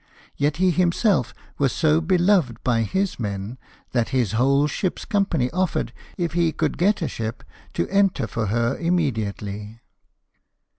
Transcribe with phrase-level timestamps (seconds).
[0.35, 3.59] Yet he himself was so beloved by his men,
[3.91, 4.69] that his whole 30 LIFE OF NELSON.
[4.75, 7.43] ship's company offered, if he could get a ship,
[7.75, 9.79] to enter for her immediately.